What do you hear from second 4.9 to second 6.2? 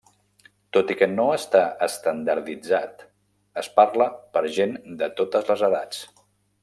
de totes les edats.